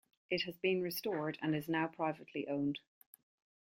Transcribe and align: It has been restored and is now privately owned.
It 0.31 0.45
has 0.45 0.57
been 0.57 0.81
restored 0.81 1.37
and 1.43 1.55
is 1.55 1.69
now 1.69 1.85
privately 1.85 2.47
owned. 2.47 2.79